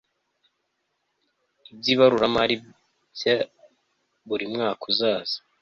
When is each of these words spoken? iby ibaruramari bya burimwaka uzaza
iby 1.71 1.87
ibaruramari 1.93 2.55
bya 3.15 3.35
burimwaka 4.27 4.83
uzaza 4.91 5.37